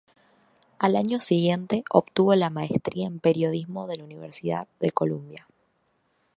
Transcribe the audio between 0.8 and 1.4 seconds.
año